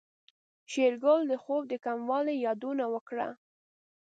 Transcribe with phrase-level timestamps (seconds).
[0.71, 3.27] شېرګل د خوب د کموالي يادونه وکړه.